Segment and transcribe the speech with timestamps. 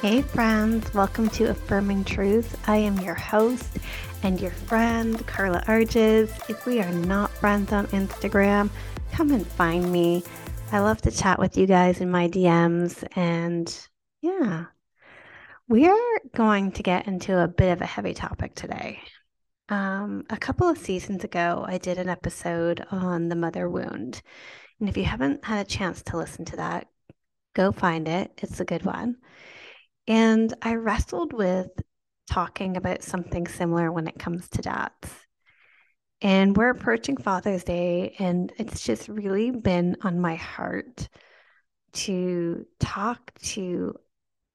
[0.00, 2.56] Hey, friends, welcome to Affirming Truth.
[2.68, 3.78] I am your host
[4.22, 6.30] and your friend, Carla Arges.
[6.48, 8.70] If we are not friends on Instagram,
[9.10, 10.22] come and find me.
[10.70, 13.04] I love to chat with you guys in my DMs.
[13.16, 13.88] And
[14.22, 14.66] yeah,
[15.66, 19.00] we are going to get into a bit of a heavy topic today.
[19.68, 24.22] Um, a couple of seasons ago, I did an episode on the mother wound.
[24.78, 26.86] And if you haven't had a chance to listen to that,
[27.54, 28.30] go find it.
[28.38, 29.16] It's a good one.
[30.08, 31.68] And I wrestled with
[32.30, 35.26] talking about something similar when it comes to dads.
[36.22, 41.08] And we're approaching Father's Day, and it's just really been on my heart
[41.92, 43.94] to talk to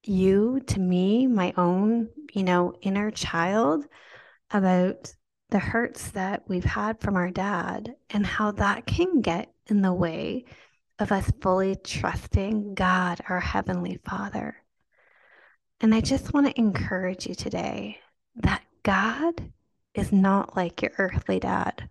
[0.04, 3.86] you, to me, my own, you know, inner child
[4.52, 5.14] about
[5.52, 9.94] the hurts that we've had from our dad and how that can get in the
[9.94, 10.46] way
[10.98, 14.63] of us fully trusting God, our Heavenly Father.
[15.84, 18.00] And I just want to encourage you today
[18.38, 19.52] that God
[19.94, 21.90] is not like your earthly dad.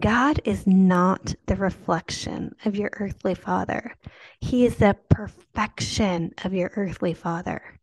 [0.00, 3.94] God is not the reflection of your earthly father.
[4.40, 7.78] He is the perfection of your earthly father.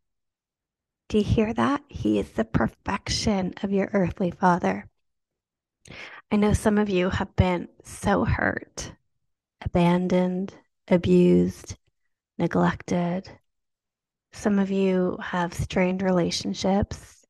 [1.10, 1.84] Do you hear that?
[1.90, 4.90] He is the perfection of your earthly father.
[6.32, 8.94] I know some of you have been so hurt,
[9.62, 10.56] abandoned,
[10.88, 11.78] abused,
[12.40, 13.30] neglected,
[14.32, 17.26] some of you have strained relationships.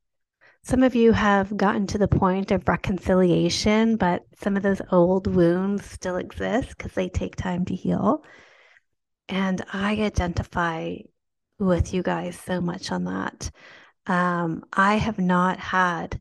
[0.64, 5.28] Some of you have gotten to the point of reconciliation, but some of those old
[5.28, 8.24] wounds still exist because they take time to heal.
[9.28, 10.98] And I identify
[11.60, 13.52] with you guys so much on that.
[14.06, 16.20] Um, I have not had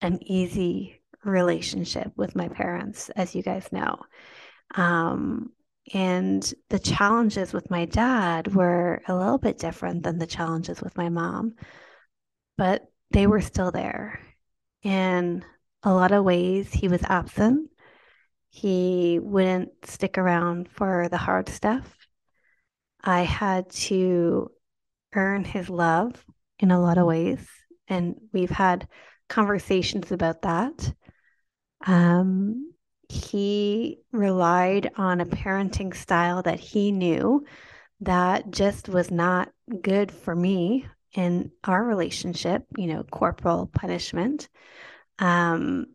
[0.00, 3.98] an easy relationship with my parents, as you guys know.
[4.74, 5.52] Um,
[5.94, 10.96] and the challenges with my dad were a little bit different than the challenges with
[10.96, 11.54] my mom,
[12.56, 14.20] but they were still there.
[14.82, 15.44] In
[15.82, 17.70] a lot of ways, he was absent.
[18.50, 21.96] He wouldn't stick around for the hard stuff.
[23.02, 24.50] I had to
[25.14, 26.24] earn his love
[26.58, 27.46] in a lot of ways.
[27.86, 28.88] And we've had
[29.28, 30.94] conversations about that.
[31.86, 32.72] Um,
[33.08, 37.44] he relied on a parenting style that he knew
[38.00, 39.50] that just was not
[39.82, 44.48] good for me in our relationship, you know, corporal punishment.
[45.18, 45.86] Um,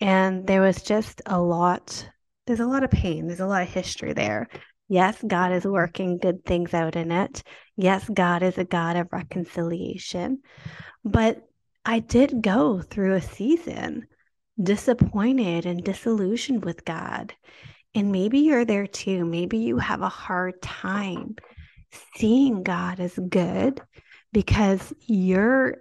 [0.00, 2.08] and there was just a lot,
[2.46, 4.48] there's a lot of pain, there's a lot of history there.
[4.88, 7.42] Yes, God is working good things out in it.
[7.76, 10.40] Yes, God is a God of reconciliation.
[11.04, 11.42] But
[11.84, 14.06] I did go through a season
[14.62, 17.34] disappointed and disillusioned with God.
[17.94, 19.24] And maybe you're there too.
[19.24, 21.36] Maybe you have a hard time
[22.16, 23.80] seeing God as good
[24.32, 25.78] because your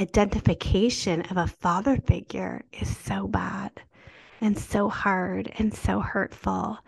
[0.00, 3.72] identification of a father figure is so bad
[4.40, 6.78] and so hard and so hurtful.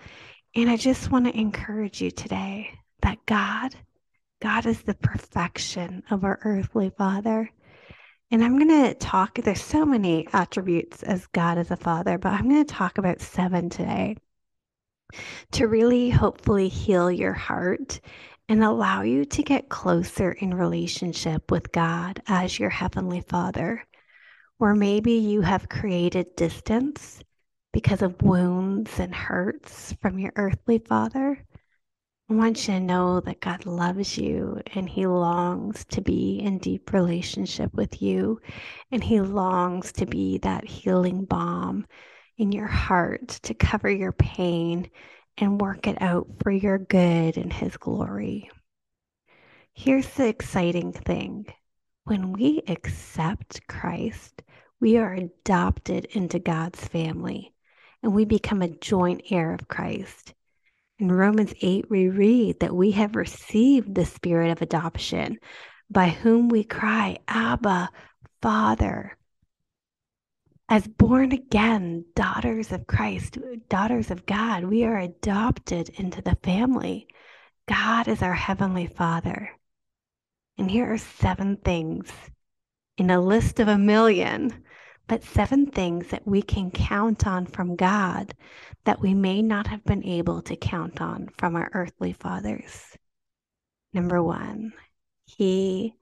[0.55, 2.71] And I just want to encourage you today
[3.03, 3.75] that God,
[4.41, 7.51] God is the perfection of our earthly father.
[8.31, 12.33] And I'm going to talk, there's so many attributes as God as a father, but
[12.33, 14.17] I'm going to talk about seven today
[15.53, 18.01] to really hopefully heal your heart
[18.49, 23.85] and allow you to get closer in relationship with God as your heavenly father.
[24.61, 27.21] Or maybe you have created distance
[27.73, 31.45] because of wounds and hurts from your earthly father.
[32.31, 36.59] I want you to know that God loves you and He longs to be in
[36.59, 38.41] deep relationship with you.
[38.93, 41.89] And He longs to be that healing balm
[42.39, 44.89] in your heart to cover your pain
[45.39, 48.49] and work it out for your good and His glory.
[49.75, 51.47] Here's the exciting thing
[52.05, 54.41] when we accept Christ,
[54.79, 57.53] we are adopted into God's family
[58.05, 60.33] and we become a joint heir of Christ.
[61.01, 65.39] In Romans 8, we read that we have received the spirit of adoption,
[65.89, 67.89] by whom we cry, Abba,
[68.43, 69.17] Father.
[70.69, 73.39] As born again daughters of Christ,
[73.71, 77.09] daughters of God, we are adopted into the family.
[77.67, 79.53] God is our heavenly Father.
[80.59, 82.13] And here are seven things
[82.99, 84.65] in a list of a million,
[85.11, 88.33] but seven things that we can count on from God
[88.85, 92.97] that we may not have been able to count on from our earthly fathers.
[93.93, 94.73] Number one,
[95.27, 95.97] He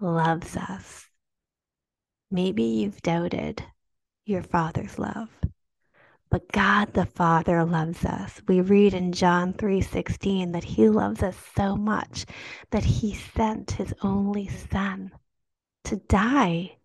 [0.00, 1.04] loves us.
[2.30, 3.62] Maybe you've doubted
[4.24, 5.28] your Father's love.
[6.30, 8.40] But God the Father loves us.
[8.48, 12.24] We read in John 3:16 that he loves us so much
[12.70, 15.10] that he sent his only son
[15.84, 16.78] to die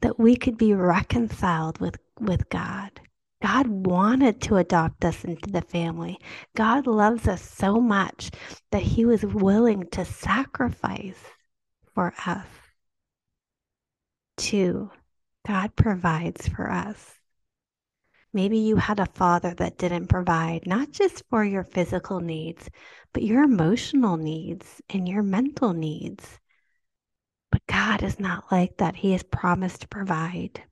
[0.00, 3.00] that we could be reconciled with, with God.
[3.42, 6.18] God wanted to adopt us into the family.
[6.54, 8.30] God loves us so much
[8.70, 11.24] that he was willing to sacrifice
[11.94, 12.46] for us.
[14.36, 14.90] Two,
[15.46, 17.14] God provides for us.
[18.32, 22.68] Maybe you had a father that didn't provide, not just for your physical needs,
[23.12, 26.38] but your emotional needs and your mental needs.
[27.82, 28.94] God is not like that.
[28.94, 30.62] He has promised to provide.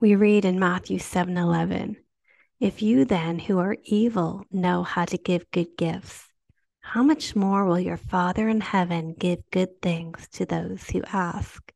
[0.00, 1.98] We read in Matthew 7 11,
[2.58, 6.26] If you then, who are evil, know how to give good gifts,
[6.80, 11.70] how much more will your Father in heaven give good things to those who ask?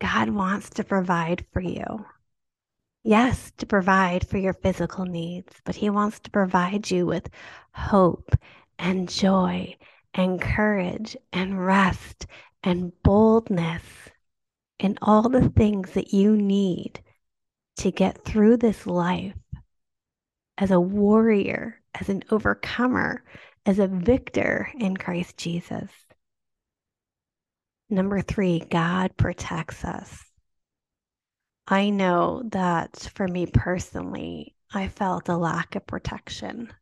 [0.00, 2.06] God wants to provide for you.
[3.02, 7.28] Yes, to provide for your physical needs, but He wants to provide you with
[7.74, 8.36] hope
[8.78, 9.76] and joy
[10.14, 12.26] and courage and rest
[12.62, 13.82] and boldness
[14.78, 17.00] and all the things that you need
[17.76, 19.34] to get through this life
[20.58, 23.24] as a warrior, as an overcomer,
[23.64, 25.90] as a victor in Christ Jesus.
[27.88, 30.24] Number three, God protects us.
[31.66, 36.72] I know that for me personally, I felt a lack of protection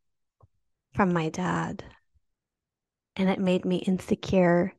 [0.94, 1.84] from my dad.
[3.16, 4.72] And it made me insecure.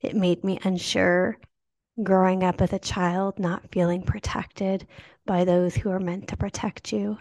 [0.00, 1.38] It made me unsure
[2.02, 4.86] growing up as a child, not feeling protected
[5.26, 7.18] by those who are meant to protect you.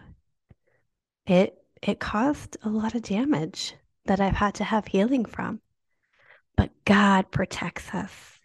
[1.25, 3.75] It it caused a lot of damage
[4.05, 5.61] that I've had to have healing from.
[6.55, 8.39] But God protects us.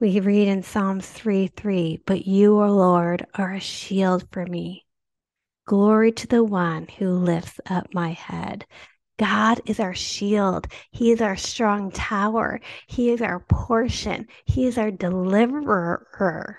[0.00, 4.84] We read in Psalms 3 3, but you, O Lord, are a shield for me.
[5.64, 8.66] Glory to the one who lifts up my head.
[9.22, 10.66] God is our shield.
[10.90, 12.60] He is our strong tower.
[12.88, 14.26] He is our portion.
[14.44, 16.58] He is our deliverer.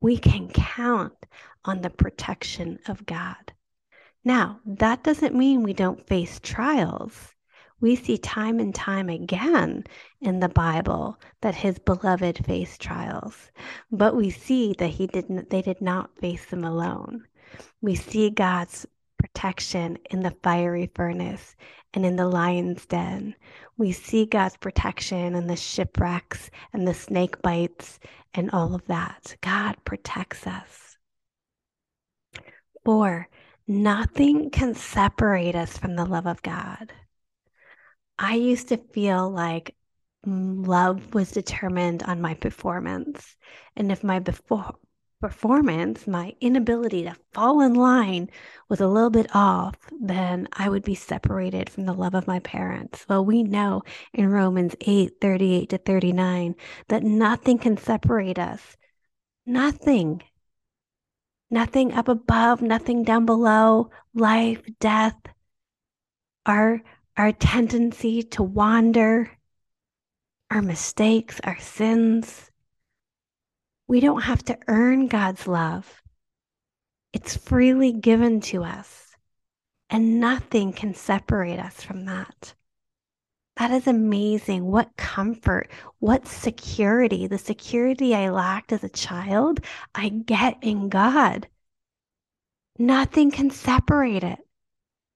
[0.00, 1.26] We can count
[1.64, 3.52] on the protection of God.
[4.24, 7.34] Now, that doesn't mean we don't face trials
[7.80, 9.84] we see time and time again
[10.22, 13.50] in the Bible that his beloved faced trials,
[13.92, 17.26] but we see that he didn't they did not face them alone.
[17.82, 18.86] We see God's
[19.24, 21.56] protection in the fiery furnace
[21.94, 23.34] and in the lion's den.
[23.78, 27.98] We see God's protection in the shipwrecks and the snake bites
[28.34, 29.34] and all of that.
[29.40, 30.98] God protects us.
[32.84, 33.26] Four,
[33.66, 36.92] nothing can separate us from the love of God.
[38.18, 39.74] I used to feel like
[40.26, 43.36] love was determined on my performance.
[43.74, 44.74] And if my before
[45.20, 48.28] performance, my inability to fall in line
[48.68, 52.40] was a little bit off, then I would be separated from the love of my
[52.40, 53.06] parents.
[53.08, 56.54] Well, we know in Romans 8 38 to 39
[56.88, 58.76] that nothing can separate us.
[59.46, 60.22] Nothing.
[61.50, 65.16] Nothing up above, nothing down below, life, death.
[66.46, 66.82] Our
[67.16, 69.30] our tendency to wander,
[70.50, 72.50] our mistakes, our sins.
[73.86, 76.02] We don't have to earn God's love.
[77.12, 79.14] It's freely given to us,
[79.90, 82.54] and nothing can separate us from that.
[83.56, 84.64] That is amazing.
[84.64, 87.26] What comfort, what security.
[87.26, 89.60] The security I lacked as a child,
[89.94, 91.46] I get in God.
[92.78, 94.40] Nothing can separate it.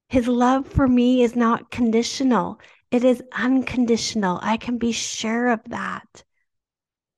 [0.07, 2.59] His love for me is not conditional,
[2.91, 4.39] it is unconditional.
[4.41, 6.23] I can be sure of that.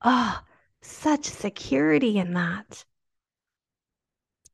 [0.03, 0.41] Oh,
[0.81, 2.85] such security in that.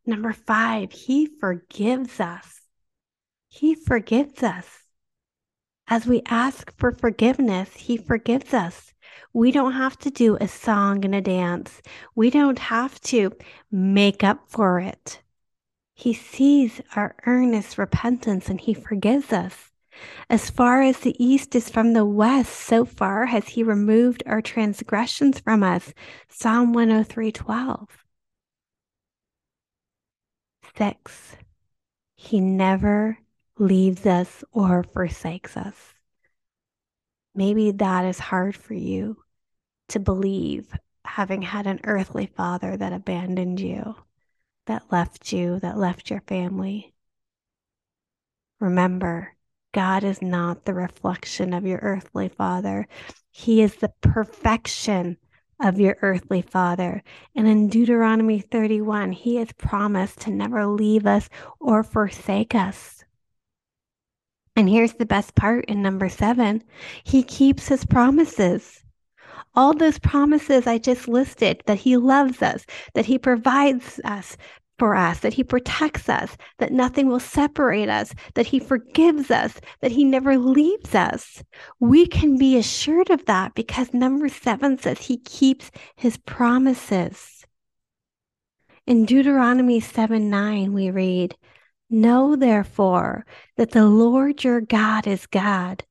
[0.05, 2.61] Number five, he forgives us.
[3.49, 4.83] He forgives us.
[5.87, 8.93] As we ask for forgiveness, he forgives us.
[9.33, 11.81] We don't have to do a song and a dance.
[12.15, 13.33] We don't have to
[13.71, 15.21] make up for it.
[15.97, 19.71] He sees our earnest repentance and He forgives us.
[20.29, 24.41] As far as the east is from the west, so far has He removed our
[24.41, 25.93] transgressions from us.
[26.29, 28.05] Psalm 103 12.
[30.75, 31.37] Six,
[32.15, 33.17] He never
[33.57, 35.93] leaves us or forsakes us.
[37.33, 39.17] Maybe that is hard for you
[39.89, 40.67] to believe,
[41.05, 43.95] having had an earthly father that abandoned you,
[44.65, 46.93] that left you, that left your family.
[48.59, 49.36] Remember,
[49.73, 52.87] God is not the reflection of your earthly father.
[53.31, 55.17] He is the perfection
[55.59, 57.03] of your earthly father.
[57.35, 63.03] And in Deuteronomy 31, he has promised to never leave us or forsake us.
[64.55, 66.63] And here's the best part in number seven
[67.03, 68.83] he keeps his promises.
[69.53, 74.37] All those promises I just listed that he loves us, that he provides us
[74.77, 79.59] for us, that he protects us, that nothing will separate us, that he forgives us,
[79.81, 81.43] that he never leaves us.
[81.79, 87.45] We can be assured of that because number seven says he keeps his promises.
[88.85, 91.35] In Deuteronomy 7 9, we read,
[91.89, 93.25] Know therefore
[93.57, 95.83] that the Lord your God is God,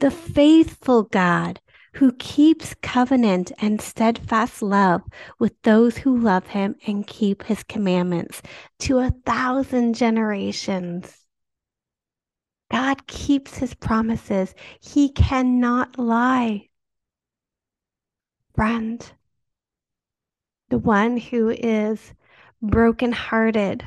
[0.00, 1.60] the faithful God,
[1.94, 5.02] who keeps covenant and steadfast love
[5.38, 8.42] with those who love him and keep his commandments
[8.78, 11.26] to a thousand generations.
[12.70, 14.54] God keeps his promises.
[14.80, 16.68] He cannot lie.
[18.54, 19.12] Friend,
[20.70, 22.14] the one who is
[22.62, 23.84] brokenhearted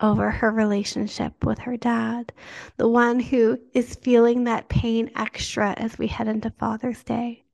[0.00, 2.32] over her relationship with her dad,
[2.76, 7.44] the one who is feeling that pain extra as we head into Father's Day.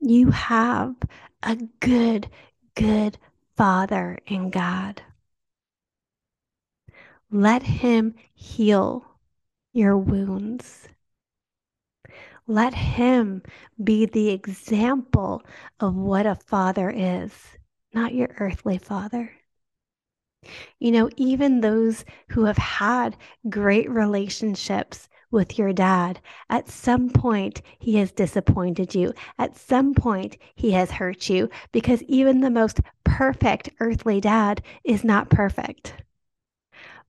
[0.00, 0.94] You have
[1.42, 2.28] a good,
[2.74, 3.18] good
[3.56, 5.02] Father in God.
[7.30, 9.04] Let Him heal
[9.72, 10.88] your wounds.
[12.46, 13.42] Let Him
[13.82, 15.42] be the example
[15.80, 17.32] of what a father is,
[17.92, 19.32] not your earthly father.
[20.78, 23.16] You know, even those who have had
[23.48, 29.12] great relationships with your dad, at some point he has disappointed you.
[29.38, 35.04] At some point he has hurt you because even the most perfect earthly dad is
[35.04, 35.94] not perfect.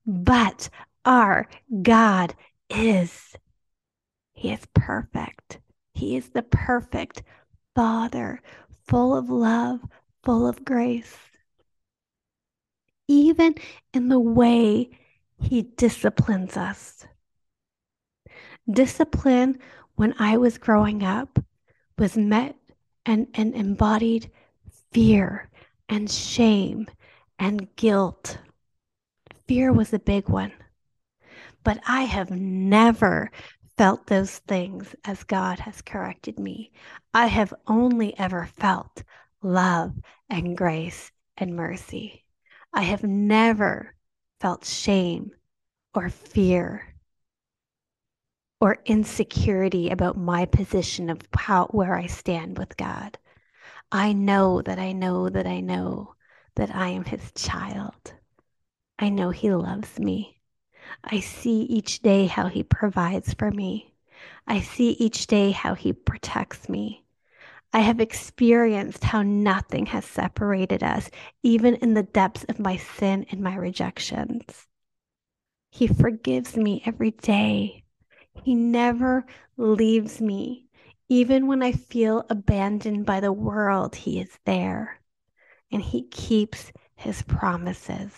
[0.06, 0.68] But
[1.04, 1.48] our
[1.82, 2.34] God
[2.68, 3.36] is.
[4.32, 5.60] He is perfect.
[5.92, 7.22] He is the perfect
[7.74, 8.42] Father,
[8.88, 9.80] full of love,
[10.24, 11.29] full of grace
[13.10, 13.56] even
[13.92, 14.88] in the way
[15.36, 17.04] he disciplines us.
[18.70, 19.58] Discipline,
[19.96, 21.40] when I was growing up,
[21.98, 22.54] was met
[23.04, 24.30] and, and embodied
[24.92, 25.50] fear
[25.88, 26.86] and shame
[27.36, 28.38] and guilt.
[29.48, 30.52] Fear was a big one.
[31.64, 33.32] But I have never
[33.76, 36.70] felt those things as God has corrected me.
[37.12, 39.02] I have only ever felt
[39.42, 39.94] love
[40.28, 42.24] and grace and mercy.
[42.72, 43.94] I have never
[44.40, 45.32] felt shame
[45.94, 46.94] or fear
[48.60, 53.18] or insecurity about my position of how where I stand with God.
[53.90, 56.14] I know that I know that I know
[56.56, 58.14] that I am his child.
[58.98, 60.40] I know he loves me.
[61.02, 63.94] I see each day how he provides for me.
[64.46, 67.04] I see each day how he protects me.
[67.72, 71.08] I have experienced how nothing has separated us,
[71.42, 74.66] even in the depths of my sin and my rejections.
[75.70, 77.84] He forgives me every day.
[78.42, 79.24] He never
[79.56, 80.66] leaves me.
[81.08, 85.00] Even when I feel abandoned by the world, He is there
[85.70, 88.12] and He keeps His promises.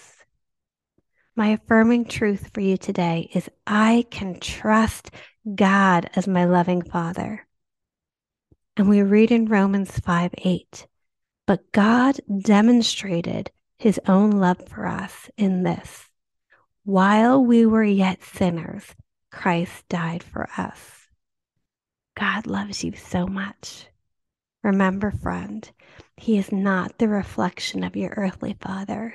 [1.36, 5.10] My affirming truth for you today is I can trust
[5.54, 7.46] God as my loving Father.
[8.76, 10.86] And we read in Romans 5 8,
[11.46, 16.08] but God demonstrated his own love for us in this
[16.84, 18.96] while we were yet sinners,
[19.30, 21.08] Christ died for us.
[22.16, 23.86] God loves you so much.
[24.64, 25.70] Remember, friend,
[26.16, 29.14] he is not the reflection of your earthly father.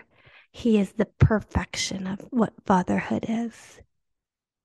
[0.52, 3.82] He is the perfection of what fatherhood is.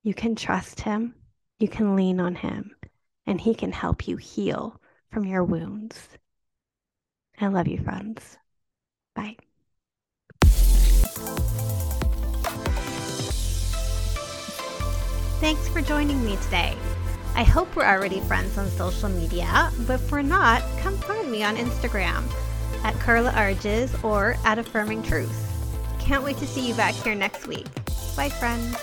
[0.01, 1.15] You can trust him,
[1.59, 2.73] you can lean on him,
[3.27, 4.79] and he can help you heal
[5.13, 6.09] from your wounds.
[7.39, 8.37] I love you, friends.
[9.15, 9.37] Bye.
[15.39, 16.75] Thanks for joining me today.
[17.35, 21.43] I hope we're already friends on social media, but if we're not, come find me
[21.43, 22.23] on Instagram
[22.83, 25.39] at Carla Arges or at Affirming Truth.
[25.99, 27.67] Can't wait to see you back here next week.
[28.15, 28.77] Bye, friends.